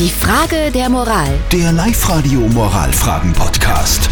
[0.00, 1.28] Die Frage der Moral.
[1.52, 4.08] Der Live-Radio Moralfragen-Podcast.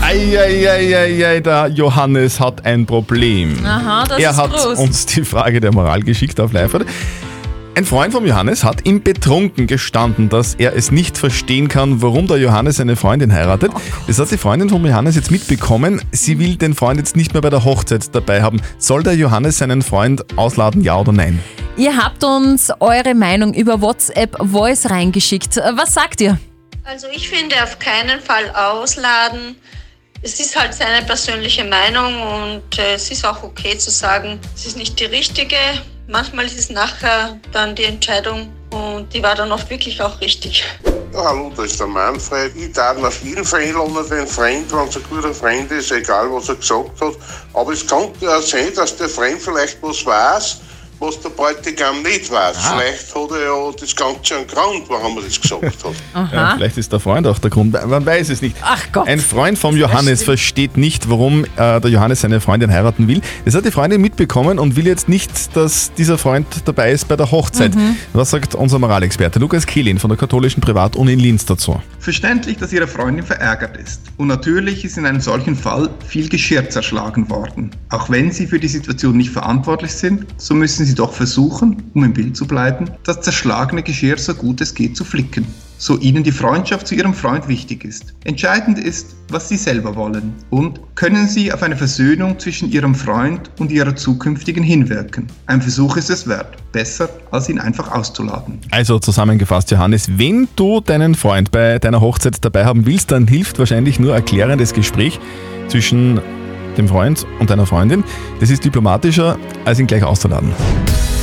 [0.00, 3.58] Eieieiei, der Johannes hat ein Problem.
[3.66, 4.78] Aha, das er ist hat groß.
[4.78, 6.78] uns die Frage der Moral geschickt auf live
[7.74, 12.28] Ein Freund von Johannes hat ihm betrunken gestanden, dass er es nicht verstehen kann, warum
[12.28, 13.72] der Johannes eine Freundin heiratet.
[13.74, 16.00] Oh das hat die Freundin von Johannes jetzt mitbekommen.
[16.12, 18.62] Sie will den Freund jetzt nicht mehr bei der Hochzeit dabei haben.
[18.78, 21.40] Soll der Johannes seinen Freund ausladen, ja oder nein?
[21.76, 25.56] Ihr habt uns eure Meinung über WhatsApp Voice reingeschickt.
[25.56, 26.38] Was sagt ihr?
[26.84, 29.56] Also ich finde auf keinen Fall ausladen.
[30.20, 34.66] Es ist halt seine persönliche Meinung und äh, es ist auch okay zu sagen, es
[34.66, 35.56] ist nicht die richtige.
[36.08, 40.64] Manchmal ist es nachher dann die Entscheidung und die war dann oft wirklich auch richtig.
[41.12, 42.54] Ja, hallo, da ist der Manfred.
[42.54, 46.30] Ich darf auf jeden Fall einladen, den Freund, wenn es ein guter Freund ist, egal
[46.30, 47.14] was er gesagt hat.
[47.54, 50.60] Aber es könnte ja sein, dass der Freund vielleicht was weiß,
[51.02, 52.56] was der Bräutigam nicht weiß.
[52.56, 56.32] Vielleicht hat er ja das Ganze einen Grund, warum er das gesagt hat.
[56.32, 57.72] Ja, vielleicht ist der Freund auch der Grund.
[57.72, 58.56] Man weiß es nicht.
[58.62, 59.08] Ach Gott.
[59.08, 63.20] Ein Freund vom Johannes versteht nicht, warum äh, der Johannes seine Freundin heiraten will.
[63.44, 67.16] Das hat die Freundin mitbekommen und will jetzt nicht, dass dieser Freund dabei ist bei
[67.16, 67.72] der Hochzeit.
[68.12, 71.80] Was sagt unser Moralexperte Lukas Kehlin von der katholischen Privatuni in Linz dazu?
[71.98, 74.02] Verständlich, dass Ihre Freundin verärgert ist.
[74.16, 77.70] Und natürlich ist in einem solchen Fall viel Geschirr zerschlagen worden.
[77.90, 82.04] Auch wenn Sie für die Situation nicht verantwortlich sind, so müssen Sie doch versuchen, um
[82.04, 85.46] im Bild zu bleiben, das zerschlagene Geschirr so gut es geht zu flicken.
[85.78, 88.14] So Ihnen die Freundschaft zu Ihrem Freund wichtig ist.
[88.22, 90.32] Entscheidend ist, was Sie selber wollen.
[90.50, 95.26] Und können Sie auf eine Versöhnung zwischen Ihrem Freund und Ihrer zukünftigen hinwirken.
[95.46, 96.56] Ein Versuch ist es wert.
[96.70, 98.60] Besser, als ihn einfach auszuladen.
[98.70, 103.58] Also zusammengefasst, Johannes, wenn du deinen Freund bei deiner Hochzeit dabei haben willst, dann hilft
[103.58, 105.18] wahrscheinlich nur ein klärendes Gespräch
[105.66, 106.20] zwischen
[106.76, 108.04] dem Freund und deiner Freundin.
[108.40, 110.52] Das ist diplomatischer, als ihn gleich auszuladen.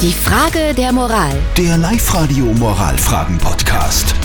[0.01, 1.33] Die Frage der Moral.
[1.57, 4.15] Der Live-Radio Moralfragen-Podcast.